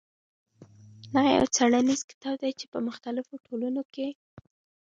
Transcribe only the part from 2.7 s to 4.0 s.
په مختلفو ټولنو